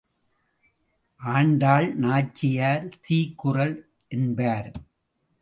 [1.21, 3.75] ஆண்டாள் நாச்சியார் தீக்குறள்
[4.07, 4.71] என்பார்.